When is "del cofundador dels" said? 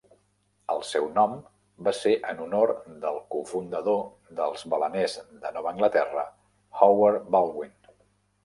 3.05-4.65